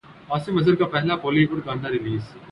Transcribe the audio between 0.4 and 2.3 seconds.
اظہر کا پہلا Bollywood گانا ریلیز